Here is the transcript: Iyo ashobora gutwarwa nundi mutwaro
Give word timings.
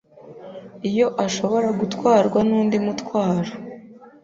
Iyo 0.89 1.07
ashobora 1.25 1.67
gutwarwa 1.79 2.39
nundi 2.47 2.77
mutwaro 2.85 3.51